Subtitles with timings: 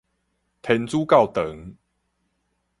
[0.63, 1.75] 天主教堂